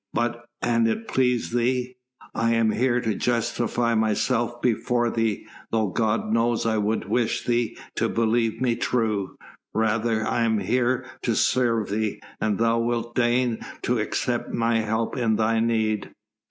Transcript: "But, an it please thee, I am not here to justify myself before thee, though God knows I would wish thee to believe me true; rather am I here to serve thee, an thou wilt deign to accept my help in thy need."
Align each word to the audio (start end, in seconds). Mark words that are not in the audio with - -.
"But, 0.15 0.45
an 0.63 0.87
it 0.87 1.07
please 1.07 1.51
thee, 1.51 1.95
I 2.33 2.55
am 2.55 2.69
not 2.69 2.77
here 2.77 3.01
to 3.01 3.13
justify 3.13 3.93
myself 3.93 4.59
before 4.59 5.11
thee, 5.11 5.45
though 5.69 5.89
God 5.89 6.31
knows 6.33 6.65
I 6.65 6.79
would 6.79 7.07
wish 7.07 7.45
thee 7.45 7.77
to 7.97 8.09
believe 8.09 8.59
me 8.59 8.75
true; 8.75 9.35
rather 9.75 10.25
am 10.25 10.57
I 10.57 10.63
here 10.63 11.05
to 11.21 11.35
serve 11.35 11.91
thee, 11.91 12.19
an 12.39 12.57
thou 12.57 12.79
wilt 12.79 13.13
deign 13.13 13.59
to 13.83 13.99
accept 13.99 14.51
my 14.51 14.79
help 14.79 15.15
in 15.17 15.35
thy 15.35 15.59
need." 15.59 16.09